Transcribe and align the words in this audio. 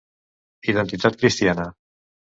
Identitat 0.73 1.19
Cristiana. 1.19 1.71